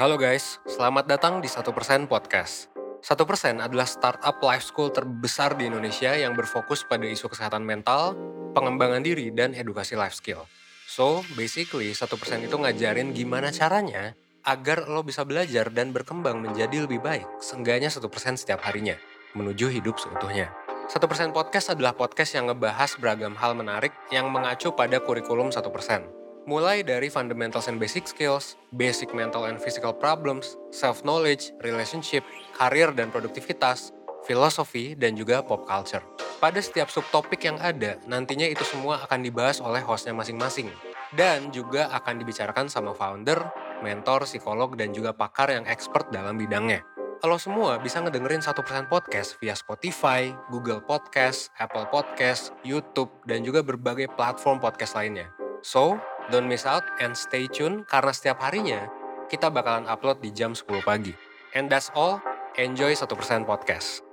[0.00, 2.72] Halo guys, selamat datang di 1% Podcast.
[3.04, 8.16] 1% adalah startup life school terbesar di Indonesia yang berfokus pada isu kesehatan mental,
[8.56, 10.48] pengembangan diri, dan edukasi life skill.
[10.88, 12.08] So, basically 1%
[12.48, 14.16] itu ngajarin gimana caranya
[14.48, 18.00] agar lo bisa belajar dan berkembang menjadi lebih baik, seenggaknya 1%
[18.40, 18.96] setiap harinya,
[19.36, 20.48] menuju hidup seutuhnya.
[20.88, 20.96] 1%
[21.36, 26.19] Podcast adalah podcast yang ngebahas beragam hal menarik yang mengacu pada kurikulum 1%.
[26.48, 32.24] Mulai dari fundamentals and basic skills, basic mental and physical problems, self-knowledge, relationship,
[32.56, 33.92] karir dan produktivitas,
[34.24, 36.00] filosofi, dan juga pop culture.
[36.40, 40.72] Pada setiap subtopik yang ada, nantinya itu semua akan dibahas oleh hostnya masing-masing.
[41.12, 43.36] Dan juga akan dibicarakan sama founder,
[43.84, 46.80] mentor, psikolog, dan juga pakar yang expert dalam bidangnya.
[47.20, 48.56] Kalau semua bisa ngedengerin 1%
[48.88, 55.28] podcast via Spotify, Google Podcast, Apple Podcast, YouTube, dan juga berbagai platform podcast lainnya.
[55.60, 58.86] So, don't miss out and stay tune karena setiap harinya
[59.26, 61.10] kita bakalan upload di jam 10 pagi.
[61.58, 62.22] And that's all,
[62.54, 63.10] enjoy 1%
[63.42, 64.06] podcast.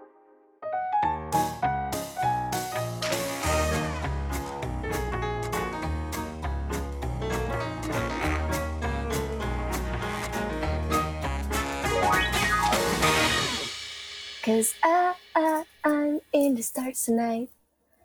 [14.41, 17.51] Cause I, I, I'm in the stars tonight.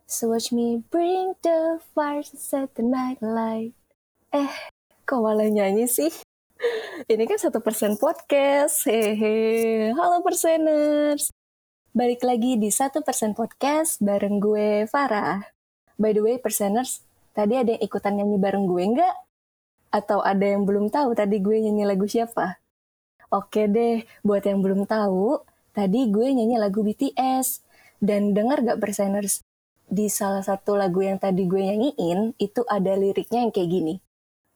[0.05, 3.72] So watch me bring the fire to set the night light.
[4.33, 4.48] Eh,
[5.05, 6.08] kok malah nyanyi sih?
[7.05, 8.89] Ini kan satu persen podcast.
[8.89, 9.92] Hehe.
[9.92, 11.28] Halo perseners.
[11.92, 15.44] Balik lagi di satu persen podcast bareng gue Farah.
[16.00, 17.05] By the way, perseners,
[17.36, 19.14] tadi ada yang ikutan nyanyi bareng gue nggak?
[19.92, 22.56] Atau ada yang belum tahu tadi gue nyanyi lagu siapa?
[23.28, 25.44] Oke deh, buat yang belum tahu,
[25.77, 27.61] tadi gue nyanyi lagu BTS.
[28.00, 29.44] Dan dengar gak perseners?
[29.92, 33.96] Di salah satu lagu yang tadi gue nyanyiin, itu ada liriknya yang kayak gini.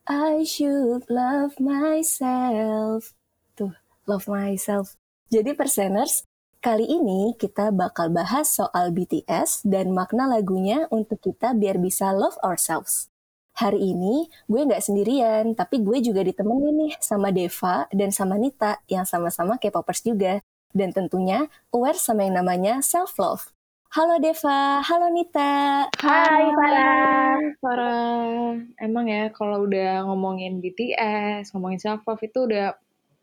[0.06, 3.10] I should love myself.
[3.58, 3.74] Tuh,
[4.06, 4.94] love myself.
[5.34, 6.22] Jadi perseners,
[6.62, 12.38] kali ini kita bakal bahas soal BTS dan makna lagunya untuk kita biar bisa love
[12.46, 13.10] ourselves.
[13.58, 18.78] Hari ini gue nggak sendirian, tapi gue juga ditemenin nih sama Deva dan sama Nita
[18.86, 20.38] yang sama-sama K-popers juga.
[20.70, 23.55] Dan tentunya aware sama yang namanya self-love.
[23.94, 25.86] Halo Deva, halo Nita.
[26.02, 27.38] Hai Farah.
[27.62, 32.74] Farah, emang ya kalau udah ngomongin BTS, ngomongin self love itu udah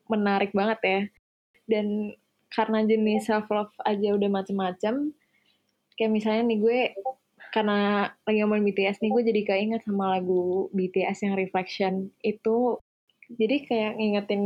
[0.08, 1.00] menarik banget ya.
[1.68, 2.16] Dan
[2.48, 5.12] karena jenis self love aja udah macem-macem,
[6.00, 6.80] kayak misalnya nih gue
[7.52, 11.94] karena lagi ngomongin BTS nih gue jadi keinget sama lagu BTS yang Reflection
[12.26, 12.82] itu
[13.36, 14.44] jadi kayak ngingetin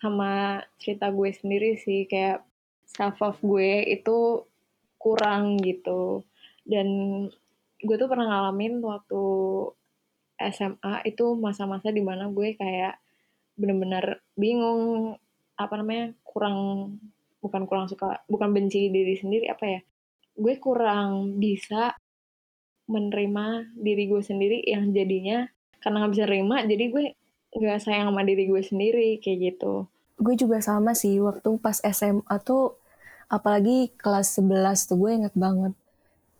[0.00, 2.42] sama cerita gue sendiri sih kayak
[2.88, 4.42] self love gue itu
[5.04, 6.24] kurang gitu.
[6.64, 6.88] Dan
[7.84, 9.22] gue tuh pernah ngalamin waktu
[10.40, 12.96] SMA itu masa-masa di mana gue kayak
[13.54, 15.14] bener-bener bingung
[15.54, 16.56] apa namanya kurang
[17.38, 19.80] bukan kurang suka bukan benci diri sendiri apa ya
[20.34, 21.94] gue kurang bisa
[22.90, 25.46] menerima diri gue sendiri yang jadinya
[25.78, 27.04] karena nggak bisa nerima jadi gue
[27.54, 29.86] nggak sayang sama diri gue sendiri kayak gitu.
[30.18, 32.78] Gue juga sama sih, waktu pas SMA tuh,
[33.30, 35.72] apalagi kelas 11 tuh gue inget banget.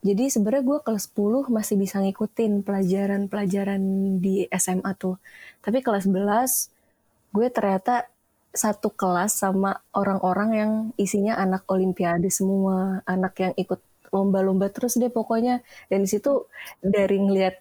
[0.04, 3.82] Jadi sebenarnya gue kelas 10 masih bisa ngikutin pelajaran-pelajaran
[4.20, 5.16] di SMA tuh.
[5.64, 6.68] Tapi kelas 11,
[7.32, 8.04] gue ternyata
[8.54, 13.80] satu kelas sama orang-orang yang isinya anak olimpiade semua, anak yang ikut
[14.12, 15.64] lomba-lomba terus deh pokoknya.
[15.88, 16.46] Dan di situ
[16.84, 17.56] dari ngeliat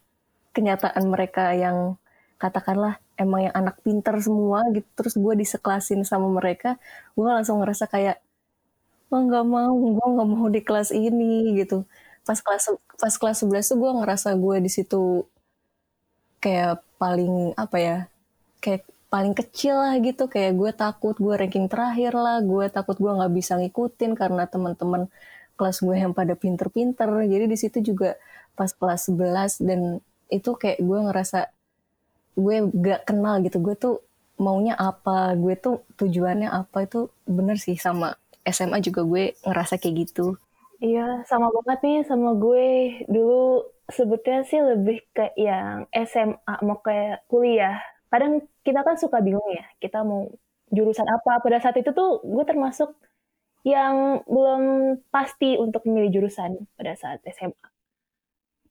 [0.54, 1.96] kenyataan mereka yang
[2.38, 6.76] katakanlah emang yang anak pinter semua gitu terus gue diseklasin sama mereka
[7.16, 8.18] gue langsung ngerasa kayak
[9.14, 9.74] oh nggak mau?
[9.96, 11.86] Gue nggak mau di kelas ini gitu.
[12.28, 12.66] Pas kelas
[13.02, 15.02] pas kelas 11 tuh gue ngerasa gue di situ
[16.44, 17.98] kayak paling apa ya
[18.64, 20.26] kayak paling kecil lah gitu.
[20.26, 22.42] Kayak gue takut gue ranking terakhir lah.
[22.42, 25.06] Gue takut gue nggak bisa ngikutin karena teman-teman
[25.58, 27.10] kelas gue yang pada pinter-pinter.
[27.30, 28.18] Jadi di situ juga
[28.58, 29.82] pas kelas 11 dan
[30.34, 31.40] itu kayak gue ngerasa
[32.34, 33.62] gue gak kenal gitu.
[33.62, 33.96] Gue tuh
[34.42, 35.38] maunya apa?
[35.38, 36.90] Gue tuh tujuannya apa?
[36.90, 38.18] Itu bener sih sama
[38.48, 40.38] SMA juga gue ngerasa kayak gitu
[40.84, 42.68] Iya, sama banget nih sama gue.
[43.08, 47.80] Dulu sebetulnya sih lebih ke yang SMA, mau kayak kuliah.
[48.12, 50.28] Kadang kita kan suka bingung ya, kita mau
[50.76, 51.40] jurusan apa.
[51.40, 52.92] Pada saat itu tuh gue termasuk
[53.64, 54.64] yang belum
[55.08, 57.68] pasti untuk memilih jurusan pada saat SMA.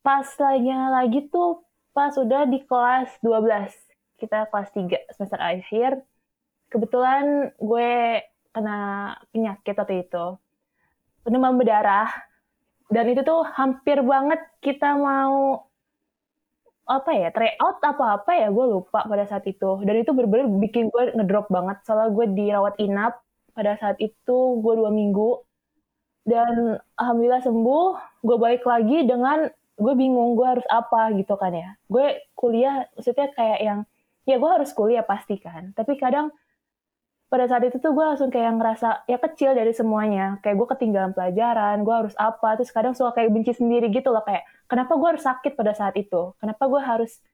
[0.04, 1.64] Pas lagi lagi tuh
[1.96, 3.72] pas udah di kelas 12.
[4.20, 5.90] Kita kelas 3 semester akhir.
[6.68, 8.20] Kebetulan gue
[8.52, 8.78] kena
[9.32, 10.36] penyakit waktu itu.
[11.26, 12.08] Demam berdarah.
[12.92, 15.64] Dan itu tuh hampir banget kita mau
[16.82, 19.80] apa ya tryout apa apa ya gue lupa pada saat itu.
[19.80, 21.80] Dan itu bener-bener bikin gue ngedrop banget.
[21.88, 23.24] Soalnya gue dirawat inap
[23.56, 25.40] pada saat itu gue dua minggu.
[26.22, 27.88] Dan alhamdulillah sembuh
[28.22, 29.48] gue balik lagi dengan
[29.80, 31.74] gue bingung gue harus apa gitu kan ya.
[31.88, 33.78] Gue kuliah maksudnya kayak yang
[34.28, 35.72] ya gue harus kuliah pasti kan.
[35.72, 36.28] Tapi kadang
[37.32, 40.36] pada saat itu tuh gue langsung kayak ngerasa ya kecil dari semuanya.
[40.44, 44.20] Kayak gue ketinggalan pelajaran gue harus apa terus kadang suka kayak benci sendiri gitu loh
[44.20, 46.36] kayak kenapa gue harus sakit pada saat itu?
[46.36, 47.24] Kenapa gue harus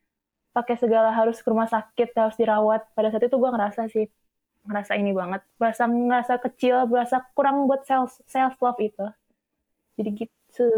[0.54, 2.86] pakai segala harus ke rumah sakit harus dirawat?
[2.94, 4.06] Pada saat itu gue ngerasa sih
[4.70, 5.42] ngerasa ini banget.
[5.58, 9.06] Berasa ngerasa kecil berasa kurang buat self self love itu.
[9.98, 10.70] Jadi gitu.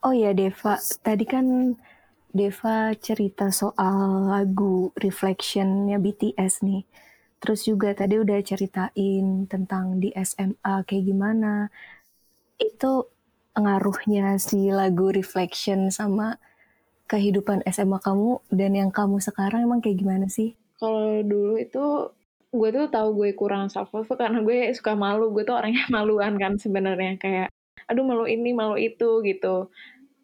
[0.00, 0.80] Oh ya Deva.
[0.80, 1.76] Tadi kan
[2.32, 6.88] Deva cerita soal lagu Reflectionnya BTS nih
[7.44, 11.68] Terus juga tadi udah ceritain tentang di SMA kayak gimana.
[12.56, 13.12] Itu
[13.52, 16.40] ngaruhnya si lagu Reflection sama
[17.04, 20.56] kehidupan SMA kamu dan yang kamu sekarang emang kayak gimana sih?
[20.80, 21.84] Kalau dulu itu
[22.48, 25.28] gue tuh tahu gue kurang self love karena gue suka malu.
[25.28, 27.52] Gue tuh orangnya maluan kan sebenarnya kayak
[27.84, 29.68] aduh malu ini malu itu gitu.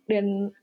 [0.09, 0.57] Dan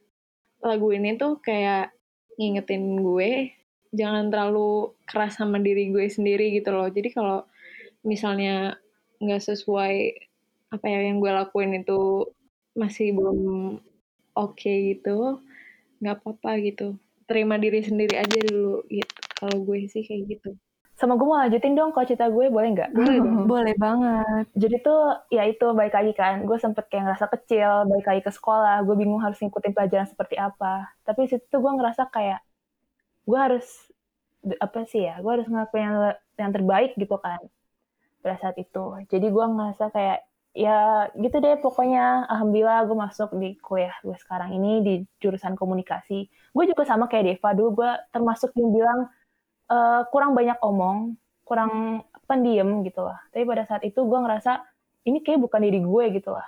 [0.65, 1.93] lagu ini tuh kayak
[2.41, 3.53] ngingetin gue
[3.93, 7.39] jangan terlalu keras sama diri gue sendiri gitu loh jadi kalau
[8.03, 8.79] misalnya
[9.19, 9.95] nggak sesuai
[10.71, 12.27] apa ya yang gue lakuin itu
[12.75, 13.39] masih belum
[14.35, 15.41] oke okay gitu
[16.03, 20.51] nggak apa-apa gitu terima diri sendiri aja dulu gitu kalau gue sih kayak gitu
[20.97, 22.89] sama gue mau lanjutin dong kalau cerita gue boleh nggak?
[22.89, 23.45] Boleh dong.
[23.53, 24.49] boleh banget.
[24.57, 28.33] Jadi tuh ya itu baik lagi kan, gue sempet kayak ngerasa kecil, balik lagi ke
[28.33, 30.89] sekolah, gue bingung harus ngikutin pelajaran seperti apa.
[31.05, 32.41] Tapi situ tuh gue ngerasa kayak
[33.27, 33.67] gue harus
[34.63, 35.97] apa sih ya gue harus ngelakuin yang,
[36.39, 37.41] yang terbaik gitu kan
[38.23, 38.83] pada saat itu.
[39.11, 40.19] Jadi gue ngerasa kayak
[40.57, 46.27] ya gitu deh pokoknya alhamdulillah gue masuk di kuliah gue sekarang ini di jurusan komunikasi.
[46.55, 48.99] Gue juga sama kayak Deva dulu gue termasuk yang bilang
[49.69, 51.15] uh, kurang banyak omong
[51.47, 53.19] kurang pendiam gitu lah.
[53.31, 54.59] Tapi pada saat itu gue ngerasa
[55.07, 56.47] ini kayak bukan diri gue gitu lah.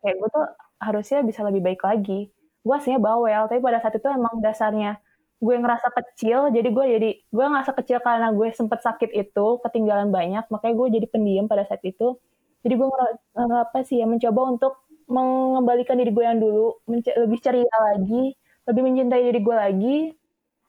[0.00, 0.46] Kayak gue tuh
[0.80, 2.30] harusnya bisa lebih baik lagi.
[2.62, 5.02] Gue aslinya bawel tapi pada saat itu emang dasarnya
[5.42, 10.14] gue ngerasa kecil jadi gue jadi gue ngerasa kecil karena gue sempet sakit itu ketinggalan
[10.14, 12.14] banyak makanya gue jadi pendiam pada saat itu.
[12.62, 12.86] Jadi gue
[13.34, 18.38] apa sih ya mencoba untuk mengembalikan diri gue yang dulu lebih ceria lagi
[18.70, 19.96] lebih mencintai diri gue lagi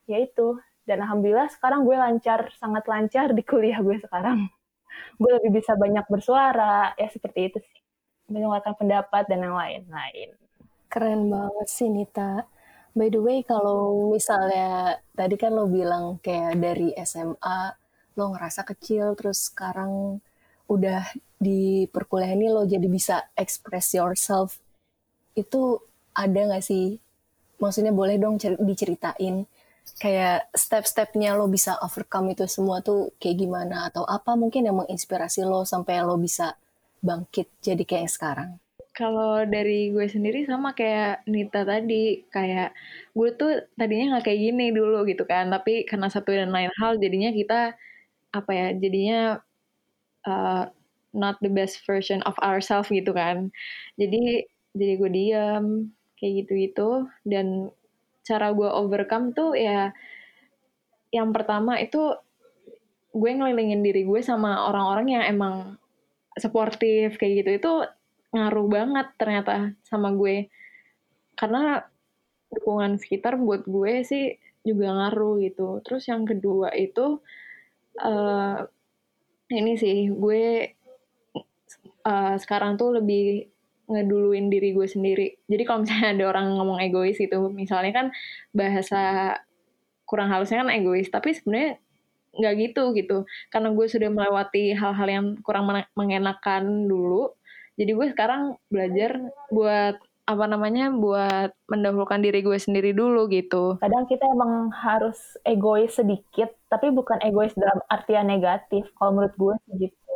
[0.10, 0.58] ya itu.
[0.84, 4.50] Dan alhamdulillah sekarang gue lancar sangat lancar di kuliah gue sekarang.
[5.22, 7.80] Gue lebih bisa banyak bersuara ya seperti itu sih.
[8.30, 10.38] Mengeluarkan pendapat dan yang lain-lain.
[10.86, 12.46] Keren banget sih Nita
[12.94, 17.74] By the way, kalau misalnya tadi kan lo bilang kayak dari SMA
[18.14, 20.22] lo ngerasa kecil, terus sekarang
[20.70, 21.02] udah
[21.42, 24.62] di perkuliahan ini lo jadi bisa express yourself.
[25.34, 25.82] Itu
[26.14, 27.02] ada gak sih?
[27.58, 29.50] Maksudnya boleh dong diceritain
[29.98, 33.90] kayak step-stepnya lo bisa overcome itu semua tuh kayak gimana?
[33.90, 36.54] Atau apa mungkin yang menginspirasi lo sampai lo bisa
[37.02, 38.63] bangkit jadi kayak sekarang?
[38.94, 42.78] Kalau dari gue sendiri sama kayak Nita tadi, kayak
[43.18, 47.02] gue tuh tadinya nggak kayak gini dulu gitu kan, tapi karena satu dan lain hal
[47.02, 47.74] jadinya kita
[48.38, 49.42] apa ya, jadinya
[50.30, 50.70] uh,
[51.14, 53.50] not the best version of ourselves gitu kan.
[53.98, 54.46] Jadi
[54.78, 55.66] jadi gue diam
[56.18, 57.70] kayak gitu-gitu dan
[58.26, 59.94] cara gue overcome tuh ya
[61.14, 62.18] yang pertama itu
[63.14, 65.56] gue ngelilingin diri gue sama orang-orang yang emang
[66.42, 67.74] supportive kayak gitu itu
[68.34, 70.50] ngaruh banget ternyata sama gue.
[71.38, 71.82] Karena
[72.54, 75.80] dukungan sekitar buat gue sih juga ngaruh gitu.
[75.86, 77.22] Terus yang kedua itu
[78.02, 78.58] uh,
[79.54, 80.74] ini sih gue
[82.06, 83.54] uh, sekarang tuh lebih
[83.90, 85.28] ngeduluin diri gue sendiri.
[85.46, 88.08] Jadi kalau misalnya ada orang ngomong egois itu misalnya kan
[88.56, 89.36] bahasa
[90.08, 91.78] kurang halusnya kan egois tapi sebenarnya
[92.34, 93.18] nggak gitu gitu.
[93.52, 97.36] Karena gue sudah melewati hal-hal yang kurang mengenakan dulu
[97.80, 99.18] jadi gue sekarang belajar
[99.50, 103.76] buat apa namanya buat mendahulukan diri gue sendiri dulu gitu.
[103.84, 108.88] Kadang kita emang harus egois sedikit, tapi bukan egois dalam artian negatif.
[108.96, 110.14] Kalau menurut gue gitu.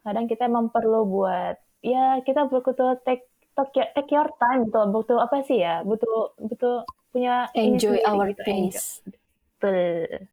[0.00, 4.80] Kadang kita emang perlu buat ya kita butuh take take, take your time gitu.
[4.88, 5.84] Butuh apa sih ya?
[5.84, 9.04] Butuh butuh punya enjoy our gitu, pace.
[9.60, 10.30] Betul.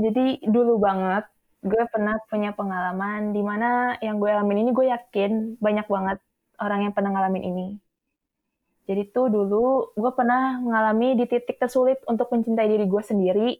[0.00, 5.60] Jadi dulu banget gue pernah punya pengalaman di mana yang gue alamin ini gue yakin
[5.60, 6.18] banyak banget
[6.56, 7.66] orang yang pernah ngalamin ini.
[8.88, 13.50] Jadi tuh dulu gue pernah mengalami di titik tersulit untuk mencintai diri gue sendiri.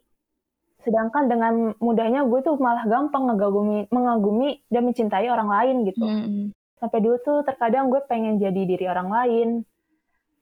[0.80, 6.02] Sedangkan dengan mudahnya gue tuh malah gampang mengagumi, mengagumi dan mencintai orang lain gitu.
[6.02, 6.44] Mm -hmm.
[6.80, 9.48] Sampai dulu tuh terkadang gue pengen jadi diri orang lain.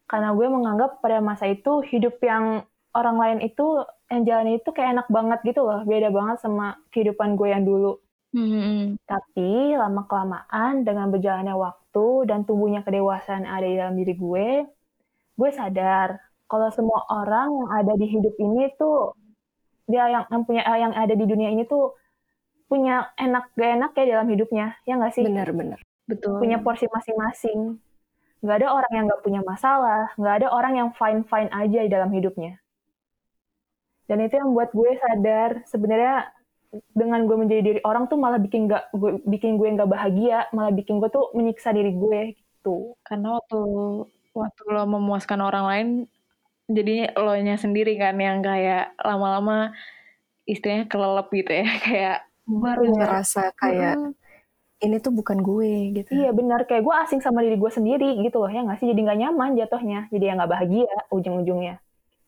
[0.07, 2.63] Karena gue menganggap pada masa itu hidup yang
[2.97, 7.37] orang lain itu yang jalan itu kayak enak banget gitu loh beda banget sama kehidupan
[7.37, 7.99] gue yang dulu
[8.29, 9.01] Hmm.
[9.09, 14.49] tapi lama kelamaan dengan berjalannya waktu dan tumbuhnya kedewasaan yang ada di dalam diri gue
[15.41, 19.17] gue sadar kalau semua orang yang ada di hidup ini tuh
[19.89, 21.97] dia yang, yang punya yang ada di dunia ini tuh
[22.69, 25.81] punya enak gak enak ya dalam hidupnya ya nggak sih Benar-benar.
[26.05, 26.37] Betul.
[26.37, 27.81] punya porsi masing-masing.
[28.45, 32.13] Nggak ada orang yang nggak punya masalah, nggak ada orang yang fine-fine aja di dalam
[32.13, 32.61] hidupnya.
[34.09, 36.33] Dan itu yang buat gue sadar sebenarnya
[36.93, 40.73] dengan gue menjadi diri orang tuh malah bikin nggak gue bikin gue nggak bahagia, malah
[40.75, 42.97] bikin gue tuh menyiksa diri gue gitu.
[43.07, 43.59] Karena waktu
[44.37, 45.89] waktu lo memuaskan orang lain,
[46.69, 49.73] jadi lo nya sendiri kan yang kayak lama-lama
[50.49, 52.17] istilahnya kelelep gitu ya, kayak
[52.49, 54.11] Baru ngerasa kayak "Mm,
[54.85, 56.11] ini tuh bukan gue gitu.
[56.17, 59.01] Iya benar, kayak gue asing sama diri gue sendiri gitu loh ya nggak sih, jadi
[59.05, 61.75] nggak nyaman jatuhnya, jadi ya nggak bahagia ujung-ujungnya.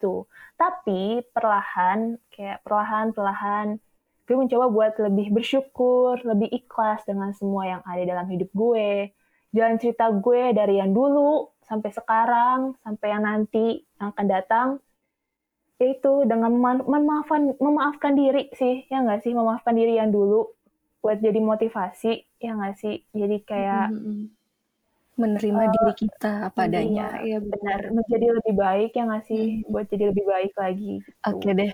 [0.00, 0.24] Gitu.
[0.56, 3.76] Tapi perlahan, kayak perlahan-perlahan,
[4.24, 9.12] gue mencoba buat lebih bersyukur, lebih ikhlas dengan semua yang ada dalam hidup gue.
[9.52, 14.68] Jalan cerita gue dari yang dulu sampai sekarang, sampai yang nanti yang akan datang,
[15.80, 20.48] itu dengan mema- memaafkan memaafkan diri sih, ya nggak sih, memaafkan diri yang dulu
[21.00, 24.24] buat jadi motivasi, ya nggak sih, jadi kayak mm, mm,
[25.20, 27.20] Menerima diri kita apa adanya.
[27.20, 31.04] Iya benar menjadi lebih baik ya nggak sih, buat jadi lebih baik lagi.
[31.04, 31.28] gitu.
[31.28, 31.70] Oke deh.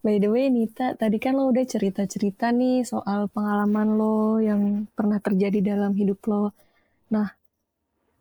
[0.00, 5.20] By the way, Nita, tadi kan lo udah cerita-cerita nih soal pengalaman lo yang pernah
[5.20, 6.56] terjadi dalam hidup lo.
[7.12, 7.28] Nah,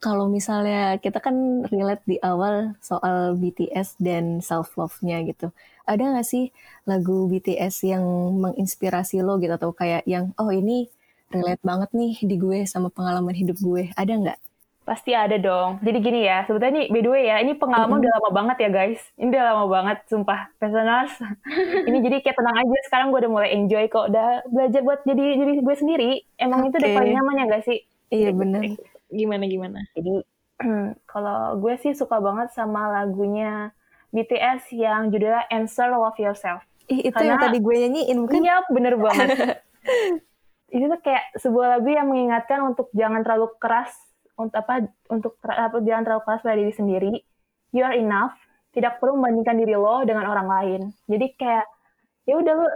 [0.03, 5.55] kalau misalnya kita kan relate di awal soal BTS dan self-love-nya gitu.
[5.87, 6.51] Ada nggak sih
[6.83, 8.03] lagu BTS yang
[8.43, 9.55] menginspirasi lo gitu?
[9.55, 10.91] Atau kayak yang, oh ini
[11.33, 13.89] relate banget nih di gue sama pengalaman hidup gue.
[13.97, 14.39] Ada nggak?
[14.83, 15.79] Pasti ada dong.
[15.79, 18.69] Jadi gini ya, sebetulnya nih by the way ya, ini pengalaman udah lama banget ya
[18.69, 18.99] guys.
[19.15, 20.51] Ini udah lama banget, sumpah.
[20.59, 21.15] Personals.
[21.87, 24.11] ini jadi kayak tenang aja, sekarang gue udah mulai enjoy kok.
[24.11, 26.11] Udah belajar buat jadi diri gue sendiri.
[26.35, 27.79] Emang itu udah paling nyaman ya gak sih?
[28.11, 28.75] Iya bener.
[29.07, 29.79] Gimana gimana?
[29.95, 30.19] Jadi
[31.11, 33.71] kalau gue sih suka banget sama lagunya
[34.11, 36.61] BTS yang judulnya Answer Love Yourself.
[36.91, 38.43] Ih, itu yang Karena- tadi gue nyanyiin bukan?
[38.43, 39.27] Iya, bener banget.
[40.73, 43.93] Ini tuh kayak sebuah lagu yang mengingatkan untuk jangan terlalu keras
[44.33, 47.13] untuk apa untuk apa jangan terlalu keras pada diri sendiri.
[47.69, 48.33] You are enough.
[48.73, 50.81] Tidak perlu membandingkan diri lo dengan orang lain.
[51.05, 51.69] Jadi kayak
[52.25, 52.67] ya udah lo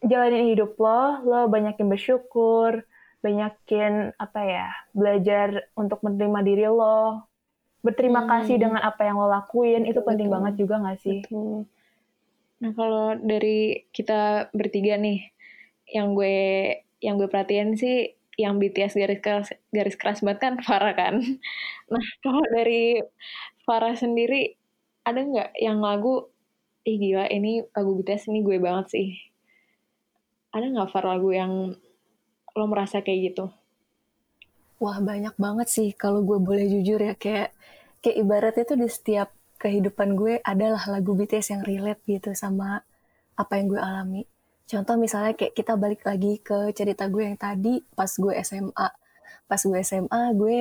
[0.00, 2.88] jalanin hidup lo, lo banyakin bersyukur,
[3.20, 7.28] banyakin apa ya, belajar untuk menerima diri lo,
[7.84, 8.32] berterima Hmm.
[8.32, 10.36] kasih dengan apa yang lo lakuin, itu penting Betul.
[10.40, 11.20] banget juga gak sih?
[11.20, 11.68] Betul.
[12.64, 15.20] Nah kalau dari kita bertiga nih,
[15.92, 16.36] yang gue
[17.00, 21.14] yang gue perhatiin sih yang BTS garis keras garis keras banget kan Farah kan.
[21.92, 23.02] Nah kalau dari
[23.66, 24.54] Farah sendiri
[25.02, 26.30] ada nggak yang lagu
[26.86, 29.08] ih gila ini lagu BTS ini gue banget sih.
[30.54, 31.74] Ada nggak Far lagu yang
[32.56, 33.44] lo merasa kayak gitu?
[34.80, 37.52] Wah banyak banget sih kalau gue boleh jujur ya kayak
[38.00, 39.28] kayak ibaratnya tuh di setiap
[39.60, 42.80] kehidupan gue adalah lagu BTS yang relate gitu sama
[43.36, 44.22] apa yang gue alami.
[44.70, 48.88] Contoh misalnya kayak kita balik lagi ke cerita gue yang tadi pas gue SMA.
[49.50, 50.58] Pas gue SMA gue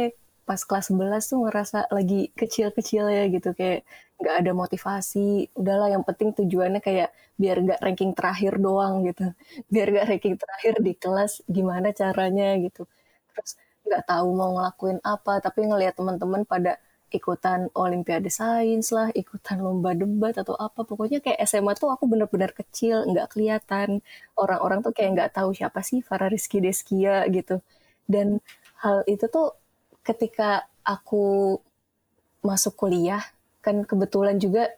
[0.50, 3.86] pas kelas 11 tuh ngerasa lagi kecil-kecil ya gitu kayak
[4.18, 5.54] nggak ada motivasi.
[5.54, 9.30] Udahlah yang penting tujuannya kayak biar nggak ranking terakhir doang gitu.
[9.74, 12.90] Biar nggak ranking terakhir di kelas gimana caranya gitu.
[13.30, 13.52] Terus
[13.86, 19.98] nggak tahu mau ngelakuin apa tapi ngelihat teman-teman pada ikutan olimpiade sains lah ikutan lomba
[19.98, 20.86] debat atau apa.
[20.86, 24.06] Pokoknya kayak SMA tuh aku bener-bener kecil nggak kelihatan.
[24.38, 27.62] Orang-orang tuh kayak nggak tahu siapa sih Farah Rizky Deskia gitu.
[28.06, 28.42] Dan
[28.82, 29.58] hal itu tuh
[30.06, 31.58] ketika aku
[32.42, 33.22] masuk kuliah
[33.60, 34.72] kan kebetulan juga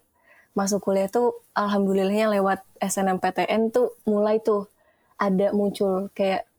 [0.57, 4.67] masuk kuliah tuh alhamdulillahnya lewat SNMPTN tuh mulai tuh
[5.15, 6.50] ada muncul kayak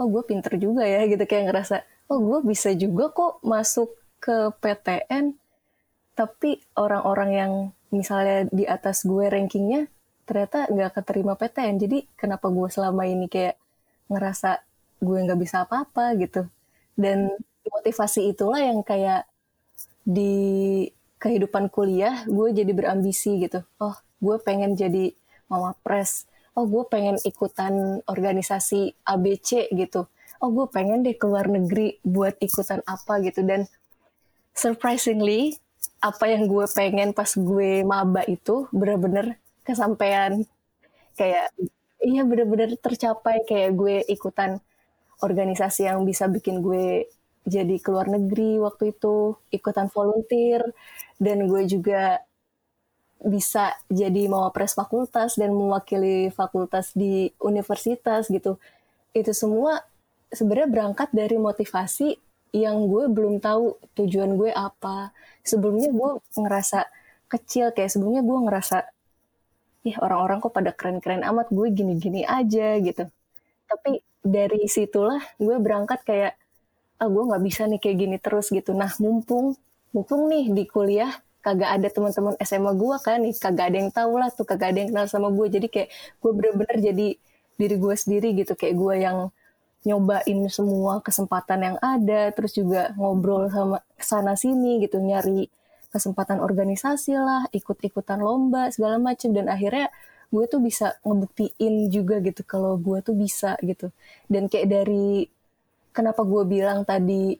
[0.00, 1.24] oh gue pinter juga ya gitu.
[1.28, 1.76] Kayak ngerasa
[2.12, 5.34] oh gue bisa juga kok masuk ke PTN
[6.14, 7.52] tapi orang-orang yang
[7.90, 9.90] misalnya di atas gue rankingnya
[10.22, 13.58] ternyata nggak keterima PTN jadi kenapa gue selama ini kayak
[14.06, 14.62] ngerasa
[15.02, 16.46] gue nggak bisa apa-apa gitu?
[16.94, 17.34] Dan
[17.66, 19.26] motivasi itulah yang kayak
[20.06, 20.86] di
[21.18, 23.66] kehidupan kuliah gue jadi berambisi gitu.
[23.82, 25.10] Oh gue pengen jadi
[25.50, 26.30] mama pres.
[26.54, 30.06] Oh gue pengen ikutan organisasi ABC gitu.
[30.38, 33.42] Oh gue pengen deh keluar negeri buat ikutan apa gitu.
[33.42, 33.66] Dan
[34.52, 35.56] surprisingly
[36.02, 40.42] apa yang gue pengen pas gue maba itu bener-bener kesampaian
[41.14, 41.54] kayak
[42.02, 44.58] iya bener-bener tercapai kayak gue ikutan
[45.22, 47.06] organisasi yang bisa bikin gue
[47.46, 50.62] jadi keluar negeri waktu itu ikutan volunteer
[51.22, 52.22] dan gue juga
[53.22, 58.58] bisa jadi mawapres fakultas dan mewakili fakultas di universitas gitu.
[59.14, 59.78] Itu semua
[60.34, 62.18] sebenarnya berangkat dari motivasi
[62.52, 65.10] yang gue belum tahu tujuan gue apa.
[65.42, 66.86] Sebelumnya gue ngerasa
[67.32, 68.76] kecil kayak sebelumnya gue ngerasa
[69.88, 73.08] ih orang-orang kok pada keren-keren amat gue gini-gini aja gitu.
[73.70, 73.90] Tapi
[74.22, 76.32] dari situlah gue berangkat kayak
[77.02, 78.70] ah gue nggak bisa nih kayak gini terus gitu.
[78.76, 79.56] Nah mumpung
[79.96, 84.12] mumpung nih di kuliah kagak ada teman-teman SMA gue kan nih kagak ada yang tahu
[84.20, 85.88] lah tuh kagak ada yang kenal sama gue jadi kayak
[86.22, 87.06] gue bener-bener jadi
[87.58, 89.18] diri gue sendiri gitu kayak gue yang
[89.82, 95.50] nyobain semua kesempatan yang ada terus juga ngobrol sama sana sini gitu nyari
[95.92, 99.34] kesempatan organisasi lah ikut-ikutan lomba segala macem.
[99.34, 99.90] Dan akhirnya
[100.32, 103.92] gue tuh bisa ngebuktiin juga gitu kalau gue tuh bisa gitu.
[104.30, 105.28] Dan kayak dari
[105.92, 107.36] kenapa gue bilang tadi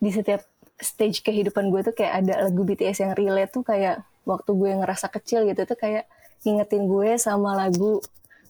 [0.00, 0.46] di setiap
[0.80, 5.12] stage kehidupan gue tuh kayak ada lagu BTS yang relate tuh kayak waktu gue ngerasa
[5.12, 6.08] kecil gitu tuh kayak
[6.46, 8.00] ngingetin gue sama lagu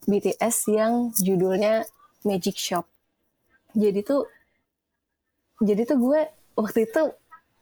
[0.07, 1.89] BTS yang judulnya
[2.23, 2.87] Magic Shop
[3.75, 4.27] jadi tuh
[5.61, 6.21] jadi tuh gue
[6.57, 7.03] waktu itu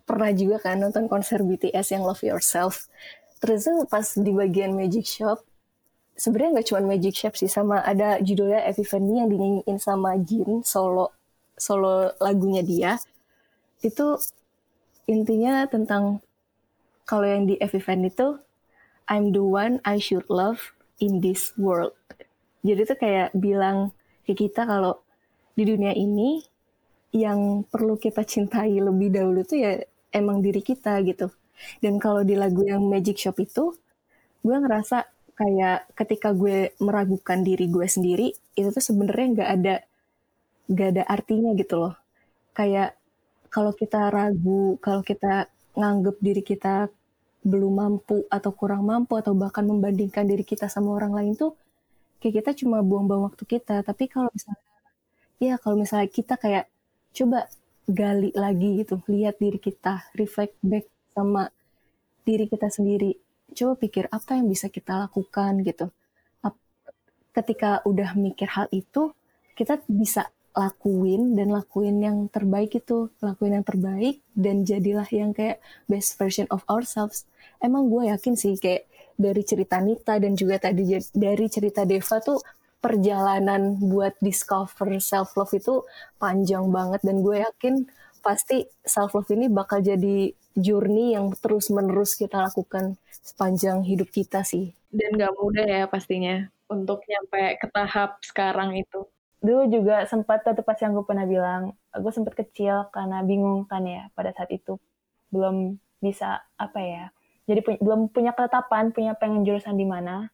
[0.08, 2.88] pernah juga kan nonton konser BTS yang Love Yourself.
[3.38, 5.44] Terus tuh pas di bagian Magic Shop
[6.18, 11.14] sebenarnya nggak cuma Magic Shop sih sama ada judulnya Epiphany yang dinyanyiin sama Jin solo
[11.54, 12.98] solo lagunya dia.
[13.78, 14.18] Itu
[15.06, 16.18] intinya tentang
[17.06, 18.36] kalau yang di Epiphany itu
[19.08, 21.94] I'm the one I should love in this world.
[22.66, 23.94] Jadi tuh kayak bilang
[24.26, 25.00] ke kita kalau
[25.58, 26.38] di dunia ini
[27.10, 29.72] yang perlu kita cintai lebih dahulu tuh ya
[30.14, 31.34] emang diri kita gitu.
[31.82, 33.74] Dan kalau di lagu yang Magic Shop itu,
[34.46, 35.02] gue ngerasa
[35.34, 39.74] kayak ketika gue meragukan diri gue sendiri, itu tuh sebenarnya nggak ada
[40.70, 41.94] nggak ada artinya gitu loh.
[42.54, 42.94] Kayak
[43.50, 46.86] kalau kita ragu, kalau kita nganggep diri kita
[47.42, 51.54] belum mampu atau kurang mampu atau bahkan membandingkan diri kita sama orang lain tuh
[52.20, 53.82] kayak kita cuma buang-buang waktu kita.
[53.82, 54.67] Tapi kalau misalnya
[55.38, 56.66] ya kalau misalnya kita kayak
[57.14, 57.46] coba
[57.88, 61.48] gali lagi gitu, lihat diri kita, reflect back sama
[62.28, 63.16] diri kita sendiri.
[63.56, 65.88] Coba pikir apa yang bisa kita lakukan gitu.
[67.32, 69.14] Ketika udah mikir hal itu,
[69.54, 70.26] kita bisa
[70.58, 76.50] lakuin dan lakuin yang terbaik itu, lakuin yang terbaik dan jadilah yang kayak best version
[76.50, 77.30] of ourselves.
[77.62, 82.42] Emang gue yakin sih kayak dari cerita Nita dan juga tadi dari cerita Deva tuh
[82.78, 85.82] perjalanan buat discover self love itu
[86.22, 87.74] panjang banget dan gue yakin
[88.22, 94.42] pasti self love ini bakal jadi journey yang terus menerus kita lakukan sepanjang hidup kita
[94.42, 94.74] sih.
[94.88, 99.06] Dan gak mudah ya pastinya untuk nyampe ke tahap sekarang itu.
[99.38, 101.62] Dulu juga sempat satu pas yang gue pernah bilang,
[101.94, 104.80] gue sempat kecil karena bingung kan ya pada saat itu
[105.30, 107.04] belum bisa apa ya.
[107.48, 110.28] Jadi pu belum punya ketetapan, punya pengen jurusan di mana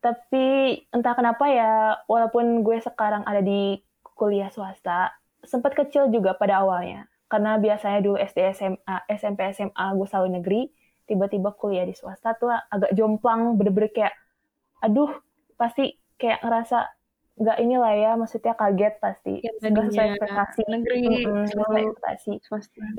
[0.00, 3.76] tapi entah kenapa ya, walaupun gue sekarang ada di
[4.16, 5.12] kuliah swasta,
[5.44, 7.08] sempat kecil juga pada awalnya.
[7.30, 10.60] Karena biasanya dulu SD, SMA, SMP, SMA gue selalu negeri,
[11.04, 14.14] tiba-tiba kuliah di swasta tuh agak jomplang, bener-bener kayak,
[14.80, 15.12] aduh,
[15.60, 16.88] pasti kayak ngerasa
[17.40, 19.34] nggak inilah ya, maksudnya kaget pasti.
[19.40, 20.60] Ya, nggak sesuai ekspektasi.
[20.68, 22.32] Negeri, mm -hmm, sesuai ekspektasi.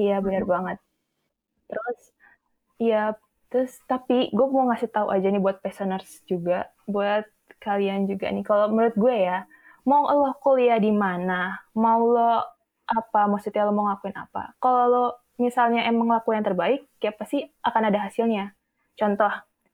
[0.02, 0.78] Iya, bener banget.
[1.70, 2.00] Terus,
[2.82, 3.18] ya
[3.52, 7.28] Terus tapi gue mau ngasih tahu aja nih buat listeners juga, buat
[7.60, 8.48] kalian juga nih.
[8.48, 9.44] Kalau menurut gue ya,
[9.84, 12.48] mau lo kuliah di mana, mau lo
[12.88, 14.56] apa, maksudnya lo mau ngakuin apa.
[14.64, 18.56] Kalau lo misalnya emang lakuin yang terbaik, ya pasti akan ada hasilnya.
[18.96, 19.32] Contoh,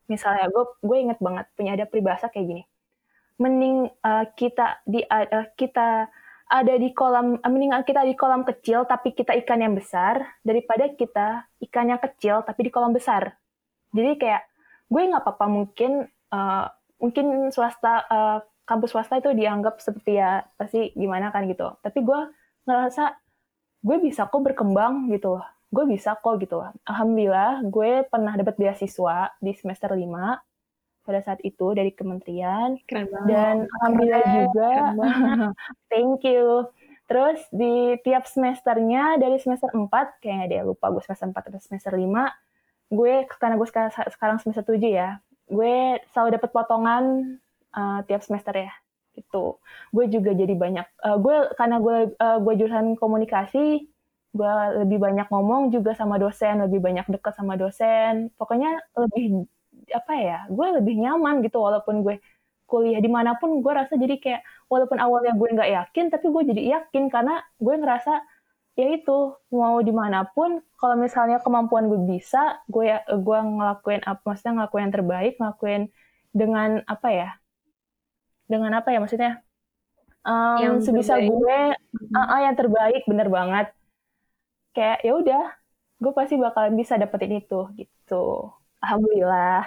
[0.10, 2.63] misalnya gue gue inget banget punya ada peribahasa kayak gini.
[3.38, 6.10] Mending uh, kita di uh, kita
[6.48, 10.90] ada di kolam uh, mending kita di kolam kecil tapi kita ikan yang besar daripada
[10.96, 13.36] kita ikan yang kecil tapi di kolam besar
[13.95, 14.43] jadi kayak
[14.88, 16.65] gue nggak apa-apa mungkin uh,
[16.97, 21.76] mungkin swasta uh, kampus swasta itu dianggap seperti ya pasti gimana kan gitu.
[21.80, 22.19] Tapi gue
[22.67, 23.15] ngerasa
[23.86, 29.52] gue bisa kok berkembang gitu gue bisa kok gitu alhamdulillah gue pernah dapat beasiswa di
[29.52, 30.00] semester 5
[31.08, 32.76] pada saat itu dari kementerian.
[32.84, 33.28] Keren banget.
[33.32, 34.71] dan alhamdulillah Keren, juga
[35.91, 36.67] thank you.
[37.08, 39.88] Terus di tiap semesternya dari semester 4
[40.19, 42.04] kayaknya dia lupa gue semester 4 atau semester 5
[42.88, 47.04] gue karena gue sekarang, semester 7 ya, gue selalu dapat potongan
[47.76, 48.71] uh, tiap semester ya.
[49.17, 49.60] Itu.
[49.91, 53.88] Gue juga jadi banyak uh, gue karena gue uh, gue jurusan komunikasi,
[54.34, 54.54] gue
[54.86, 58.30] lebih banyak ngomong juga sama dosen, lebih banyak deket sama dosen.
[58.38, 59.47] Pokoknya lebih
[59.91, 60.39] apa ya?
[60.52, 62.21] Gue lebih nyaman gitu walaupun gue
[62.67, 66.43] kuliah di mana pun gue rasa jadi kayak walaupun awalnya gue nggak yakin tapi gue
[66.52, 68.19] jadi yakin karena gue ngerasa
[68.78, 74.22] ya itu mau di mana pun kalau misalnya kemampuan gue bisa gue gue ngelakuin apa
[74.22, 75.82] maksudnya ngelakuin yang terbaik ngelakuin
[76.38, 77.30] dengan apa ya?
[78.46, 79.42] Dengan apa ya maksudnya?
[80.22, 81.34] Um, yang sebisa terbaik.
[81.34, 81.60] gue
[82.13, 83.68] uh, uh, yang terbaik bener banget.
[84.78, 85.44] Kayak ya udah
[85.98, 88.54] gue pasti bakalan bisa dapetin itu gitu.
[88.78, 89.66] Alhamdulillah.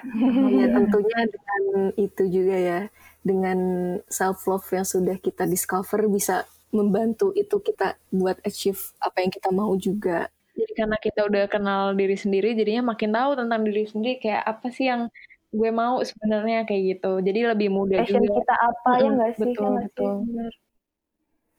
[0.55, 1.62] Ya tentunya dengan
[1.99, 2.81] itu juga ya.
[3.20, 3.59] Dengan
[4.07, 9.50] self love yang sudah kita discover bisa membantu itu kita buat achieve apa yang kita
[9.50, 10.30] mau juga.
[10.54, 14.66] Jadi karena kita udah kenal diri sendiri jadinya makin tahu tentang diri sendiri kayak apa
[14.70, 15.11] sih yang
[15.50, 17.12] gue mau sebenarnya kayak gitu.
[17.22, 18.38] Jadi lebih mudah Passion juga.
[18.42, 19.42] kita apa ya nggak sih?
[19.42, 20.14] betul ya betul.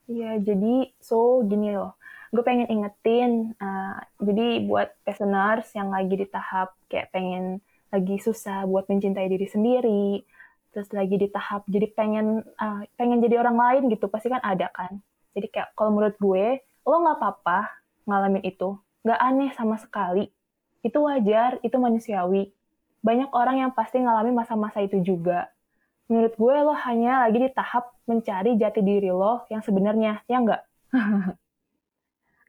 [0.08, 1.92] iya jadi so gini loh.
[2.32, 7.60] Gue pengen ingetin uh, jadi buat listeners yang lagi di tahap kayak pengen
[7.92, 10.24] lagi susah buat mencintai diri sendiri
[10.72, 14.72] terus lagi di tahap jadi pengen uh, pengen jadi orang lain gitu pasti kan ada
[14.72, 14.98] kan.
[15.36, 16.44] Jadi kayak kalau menurut gue
[16.88, 17.58] lo nggak apa-apa
[18.08, 18.76] ngalamin itu.
[19.04, 20.28] Nggak aneh sama sekali.
[20.82, 22.50] Itu wajar itu manusiawi.
[23.04, 25.52] Banyak orang yang pasti ngalamin masa-masa itu juga.
[26.10, 30.62] Menurut gue lo hanya lagi di tahap mencari jati diri lo yang sebenarnya ya enggak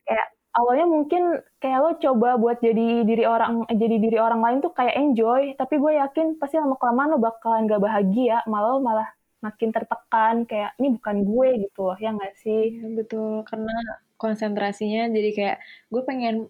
[0.07, 4.73] kayak awalnya mungkin kayak lo coba buat jadi diri orang jadi diri orang lain tuh
[4.73, 9.09] kayak enjoy tapi gue yakin pasti lama kelamaan lo bakalan gak bahagia malah malah
[9.43, 12.79] makin tertekan kayak ini bukan gue gitu loh ya nggak sih?
[12.79, 13.43] Ya, betul.
[13.43, 13.75] Karena
[14.15, 15.57] konsentrasinya jadi kayak
[15.91, 16.47] gue pengen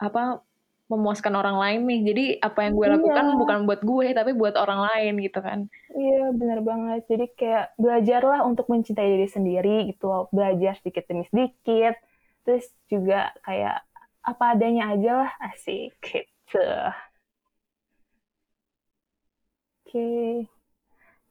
[0.00, 0.40] apa
[0.88, 2.00] memuaskan orang lain nih.
[2.08, 3.36] Jadi apa yang gue lakukan iya.
[3.36, 5.68] bukan buat gue tapi buat orang lain gitu kan.
[5.92, 7.04] Iya benar banget.
[7.12, 10.32] Jadi kayak belajarlah untuk mencintai diri sendiri gitu loh.
[10.32, 12.00] Belajar sedikit demi sedikit
[12.44, 13.82] terus juga kayak
[14.24, 16.64] apa adanya aja lah asik gitu
[19.84, 20.08] oke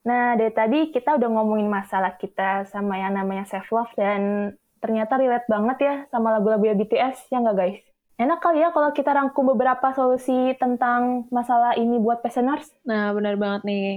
[0.03, 4.51] nah dari tadi kita udah ngomongin masalah kita sama yang namanya self love dan
[4.83, 7.79] ternyata relate banget ya sama lagu-lagu BTS ya nggak guys
[8.19, 12.69] enak kali ya kalau kita rangkum beberapa solusi tentang masalah ini buat listeners.
[12.85, 13.87] Nah, benar banget nih.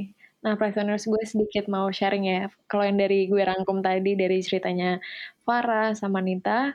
[0.40, 2.48] Nah, listeners gue sedikit mau sharing ya.
[2.70, 5.02] Kalau yang dari gue rangkum tadi dari ceritanya
[5.44, 6.72] Farah sama Nita,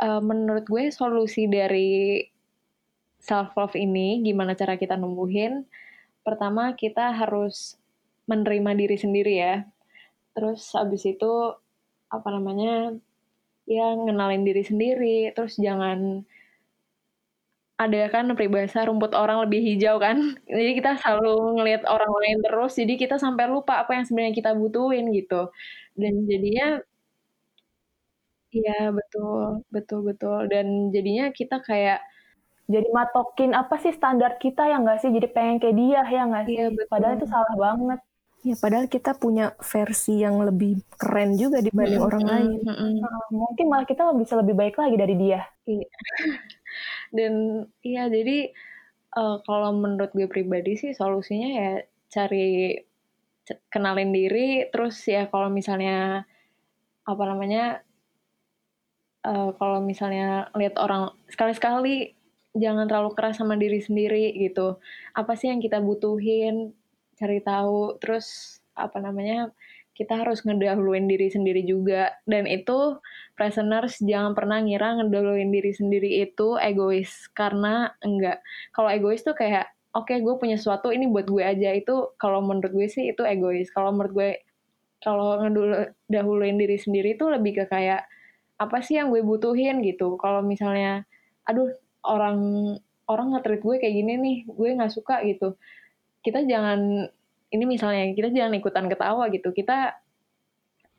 [0.00, 2.24] uh, menurut gue solusi dari
[3.20, 5.68] self love ini gimana cara kita numbuhin?
[6.24, 7.76] Pertama kita harus
[8.24, 9.56] menerima diri sendiri ya.
[10.32, 11.54] Terus habis itu
[12.10, 12.96] apa namanya
[13.68, 15.18] ya ngenalin diri sendiri.
[15.36, 16.24] Terus jangan
[17.80, 20.36] ada kan peribahasa rumput orang lebih hijau kan?
[20.48, 22.72] Jadi kita selalu ngelihat orang lain terus.
[22.76, 25.48] Jadi kita sampai lupa apa yang sebenarnya kita butuhin gitu.
[25.96, 26.80] Dan jadinya
[28.50, 32.02] Iya, betul betul betul, dan jadinya kita kayak
[32.70, 35.10] jadi matokin apa sih standar kita ya nggak sih?
[35.10, 36.54] Jadi pengen kayak dia ya nggak sih?
[36.54, 36.90] Iya, betul.
[36.90, 38.00] Padahal itu salah banget.
[38.40, 42.32] Ya, padahal kita punya versi yang lebih keren juga dibanding orang -hmm.
[42.32, 42.50] lain.
[42.64, 42.92] -hmm.
[43.04, 45.44] Uh, mungkin malah kita bisa lebih baik lagi dari dia.
[45.68, 45.88] Iya.
[47.16, 47.32] Dan
[47.84, 48.48] iya jadi,
[49.18, 51.72] uh, kalau menurut gue pribadi sih solusinya ya
[52.08, 52.80] cari
[53.68, 56.24] kenalin diri, terus ya kalau misalnya,
[57.04, 57.82] apa namanya
[59.24, 62.16] uh, kalau misalnya lihat orang sekali-sekali
[62.56, 64.80] jangan terlalu keras sama diri sendiri gitu.
[65.14, 66.74] Apa sih yang kita butuhin?
[67.18, 68.00] Cari tahu.
[68.02, 69.52] Terus apa namanya?
[69.94, 72.16] Kita harus ngedahuluin diri sendiri juga.
[72.24, 72.98] Dan itu
[73.36, 78.42] presenters jangan pernah ngira ngedahuluin diri sendiri itu egois karena enggak.
[78.74, 82.40] Kalau egois tuh kayak oke okay, gue punya sesuatu ini buat gue aja itu kalau
[82.42, 83.68] menurut gue sih itu egois.
[83.70, 84.30] Kalau menurut gue
[85.00, 88.04] kalau ngedahuluin diri sendiri itu lebih ke kayak
[88.60, 90.20] apa sih yang gue butuhin gitu.
[90.20, 91.08] Kalau misalnya
[91.48, 91.72] aduh
[92.04, 92.38] orang
[93.08, 95.56] orang nge-treat gue kayak gini nih gue nggak suka gitu.
[96.20, 97.08] Kita jangan
[97.50, 99.50] ini misalnya kita jangan ikutan ketawa gitu.
[99.56, 99.96] Kita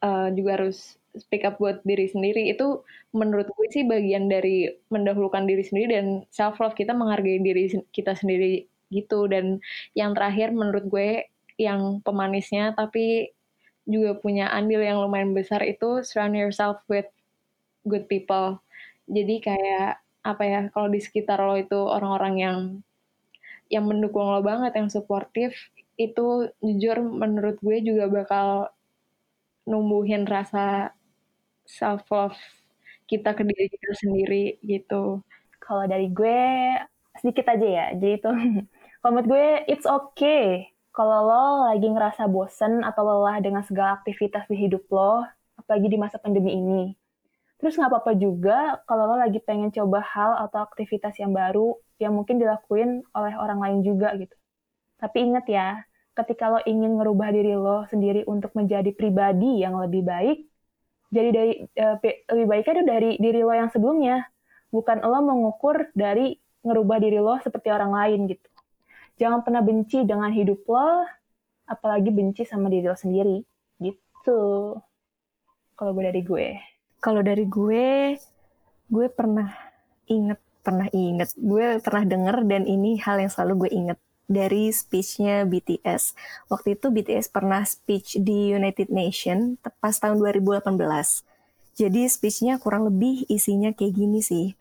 [0.02, 2.50] uh, juga harus speak up buat diri sendiri.
[2.50, 2.82] Itu
[3.14, 8.18] menurut gue sih bagian dari mendahulukan diri sendiri dan self love kita menghargai diri kita
[8.18, 9.30] sendiri gitu.
[9.30, 9.62] Dan
[9.94, 11.30] yang terakhir menurut gue
[11.62, 13.32] yang pemanisnya tapi
[13.86, 17.06] juga punya andil yang lumayan besar itu surround yourself with
[17.90, 18.60] good people.
[19.10, 22.58] Jadi kayak apa ya kalau di sekitar lo itu orang-orang yang
[23.74, 25.56] yang mendukung lo banget, yang suportif,
[25.98, 28.48] itu jujur menurut gue juga bakal
[29.70, 30.92] numbuhin rasa
[31.66, 32.38] self love
[33.10, 35.22] kita ke diri kita sendiri gitu.
[35.62, 36.40] Kalau dari gue
[37.20, 37.86] sedikit aja ya.
[37.98, 38.30] Jadi itu
[39.02, 44.44] kalau menurut gue it's okay kalau lo lagi ngerasa bosen atau lelah dengan segala aktivitas
[44.52, 45.24] di hidup lo,
[45.56, 46.92] apalagi di masa pandemi ini.
[47.62, 52.18] Terus nggak apa-apa juga kalau lo lagi pengen coba hal atau aktivitas yang baru yang
[52.18, 54.34] mungkin dilakuin oleh orang lain juga gitu.
[54.98, 55.86] Tapi inget ya,
[56.18, 60.42] ketika lo ingin ngerubah diri lo sendiri untuk menjadi pribadi yang lebih baik,
[61.14, 62.02] jadi dari uh,
[62.34, 64.26] lebih baiknya itu dari diri lo yang sebelumnya.
[64.74, 66.34] Bukan lo mengukur dari
[66.66, 68.50] ngerubah diri lo seperti orang lain gitu.
[69.22, 71.06] Jangan pernah benci dengan hidup lo
[71.70, 73.38] apalagi benci sama diri lo sendiri.
[73.78, 74.42] Gitu.
[75.78, 76.71] Kalau gue dari gue
[77.02, 78.16] kalau dari gue
[78.88, 79.50] gue pernah
[80.06, 84.00] inget pernah inget gue pernah denger dan ini hal yang selalu gue inget
[84.32, 86.16] dari speechnya BTS.
[86.48, 90.72] Waktu itu BTS pernah speech di United Nation pas tahun 2018.
[91.76, 94.56] Jadi speechnya kurang lebih isinya kayak gini sih.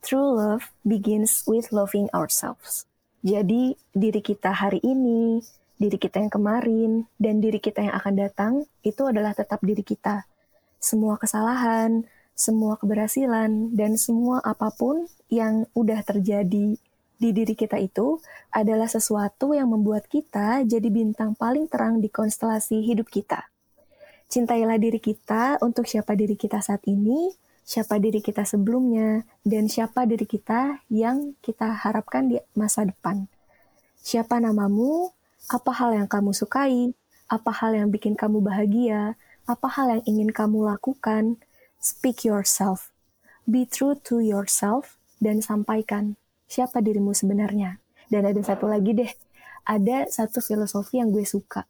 [0.00, 2.88] True love begins with loving ourselves.
[3.20, 5.44] Jadi diri kita hari ini,
[5.76, 10.24] diri kita yang kemarin, dan diri kita yang akan datang itu adalah tetap diri kita.
[10.80, 16.80] Semua kesalahan, semua keberhasilan, dan semua apa pun yang udah terjadi
[17.20, 18.16] di diri kita itu
[18.48, 23.44] adalah sesuatu yang membuat kita jadi bintang paling terang di konstelasi hidup kita.
[24.32, 27.28] Cintailah diri kita untuk siapa diri kita saat ini,
[27.60, 33.28] siapa diri kita sebelumnya, dan siapa diri kita yang kita harapkan di masa depan.
[34.00, 35.12] Siapa namamu,
[35.52, 36.96] apa hal yang kamu sukai,
[37.28, 39.12] apa hal yang bikin kamu bahagia,
[39.50, 41.42] apa hal yang ingin kamu lakukan,
[41.82, 42.94] speak yourself.
[43.50, 46.14] Be true to yourself dan sampaikan
[46.46, 47.82] siapa dirimu sebenarnya.
[48.06, 49.10] Dan ada satu lagi deh,
[49.66, 51.66] ada satu filosofi yang gue suka.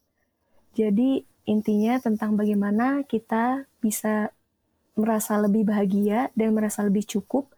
[0.77, 4.29] Jadi intinya tentang bagaimana kita bisa
[4.93, 7.49] merasa lebih bahagia dan merasa lebih cukup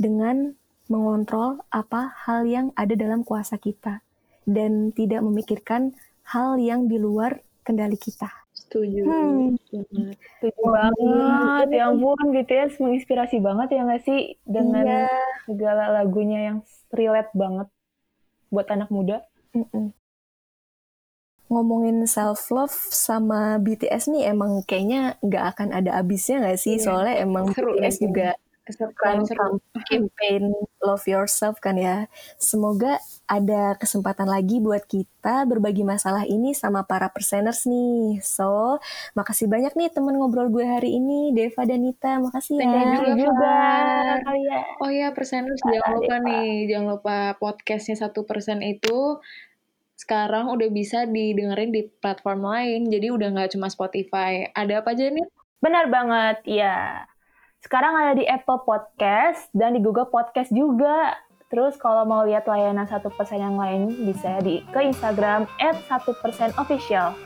[0.00, 0.56] dengan
[0.88, 4.00] mengontrol apa hal yang ada dalam kuasa kita
[4.48, 5.92] dan tidak memikirkan
[6.32, 8.47] hal yang di luar kendali kita.
[8.68, 9.00] Setuju.
[9.08, 9.56] Hmm.
[9.64, 11.66] Setuju banget.
[11.72, 15.08] Ya ampun, BTS menginspirasi banget ya nggak sih dengan iya.
[15.48, 16.58] segala lagunya yang
[16.92, 17.72] relate banget
[18.52, 19.24] buat anak muda.
[19.56, 19.86] Mm -mm.
[21.48, 26.76] Ngomongin self love sama BTS nih emang kayaknya nggak akan ada habisnya nggak sih?
[26.76, 26.84] Iya.
[26.84, 28.02] Soalnya emang Seru, BTS ya.
[28.04, 28.28] juga
[29.00, 29.24] kan
[29.88, 30.52] campaign
[30.84, 32.04] love yourself kan ya.
[32.36, 38.24] Semoga ada kesempatan lagi buat kita berbagi masalah ini sama para perseners nih.
[38.24, 38.80] So,
[39.12, 42.16] makasih banyak nih temen ngobrol gue hari ini, Deva dan Nita.
[42.24, 42.64] Makasih ya.
[42.64, 43.56] Thank you juga.
[44.80, 46.26] Oh ya, perseners jangan lupa Deva.
[46.26, 49.20] nih, jangan lupa podcastnya satu persen itu
[50.00, 52.88] sekarang udah bisa didengerin di platform lain.
[52.88, 54.48] Jadi udah nggak cuma Spotify.
[54.56, 55.28] Ada apa aja nih?
[55.60, 57.04] Benar banget, ya.
[57.60, 61.27] Sekarang ada di Apple Podcast dan di Google Podcast juga.
[61.48, 67.16] Terus kalau mau lihat layanan satu persen yang lain bisa di ke Instagram @1%official.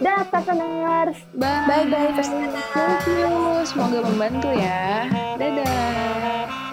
[0.00, 1.12] Dah, pendengar.
[1.36, 2.56] Bye bye, bye perseners.
[2.72, 3.28] Thank you.
[3.68, 5.08] Semoga membantu ya.
[5.36, 6.65] Dadah.